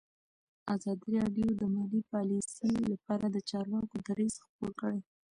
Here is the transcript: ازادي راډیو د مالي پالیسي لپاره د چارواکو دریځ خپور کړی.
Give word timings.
ازادي 0.75 1.09
راډیو 1.19 1.47
د 1.55 1.61
مالي 1.75 2.01
پالیسي 2.11 2.71
لپاره 2.91 3.25
د 3.29 3.37
چارواکو 3.49 3.95
دریځ 4.07 4.35
خپور 4.45 4.71
کړی. 4.81 4.99